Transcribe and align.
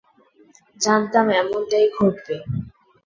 জানতাম 0.81 1.25
এমনটাই 1.41 1.85
ঘটবে। 1.97 2.35